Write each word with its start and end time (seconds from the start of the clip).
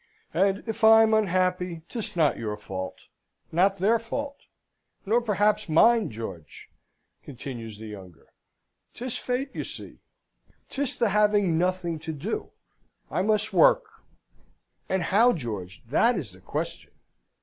"And 0.33 0.63
if 0.67 0.83
I'm 0.83 1.13
unhappy, 1.13 1.83
'tis 1.87 2.15
not 2.15 2.35
your 2.39 2.57
fault 2.57 3.01
nor 3.51 3.69
their 3.69 3.99
fault 3.99 4.45
nor 5.05 5.21
perhaps 5.21 5.69
mine, 5.69 6.09
George," 6.09 6.71
continues 7.23 7.77
the 7.77 7.85
younger. 7.85 8.29
'Tis 8.95 9.17
fate, 9.19 9.51
you 9.53 9.63
see, 9.63 9.99
'tis 10.69 10.95
the 10.97 11.09
having 11.09 11.55
nothing 11.59 11.99
to 11.99 12.13
do. 12.13 12.49
I 13.11 13.21
must 13.21 13.53
work; 13.53 13.83
and 14.89 15.03
how, 15.03 15.33
George? 15.33 15.83
that 15.85 16.17
is 16.17 16.31
the 16.31 16.41
question." 16.41 16.89